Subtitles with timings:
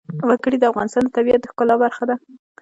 [0.27, 2.15] وګړي د افغانستان د طبیعت د ښکلا برخه ده.